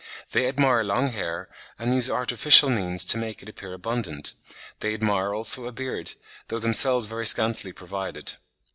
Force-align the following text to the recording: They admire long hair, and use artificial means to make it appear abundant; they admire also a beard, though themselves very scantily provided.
They 0.31 0.47
admire 0.47 0.83
long 0.83 1.09
hair, 1.11 1.47
and 1.77 1.93
use 1.93 2.09
artificial 2.09 2.71
means 2.71 3.05
to 3.05 3.19
make 3.19 3.43
it 3.43 3.49
appear 3.49 3.71
abundant; 3.71 4.33
they 4.79 4.95
admire 4.95 5.31
also 5.31 5.67
a 5.67 5.71
beard, 5.71 6.13
though 6.47 6.57
themselves 6.57 7.05
very 7.05 7.27
scantily 7.27 7.71
provided. 7.71 8.33